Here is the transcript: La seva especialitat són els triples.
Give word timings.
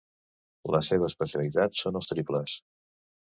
La 0.75 0.79
seva 0.87 1.09
especialitat 1.13 1.77
són 1.83 2.01
els 2.01 2.09
triples. 2.13 2.57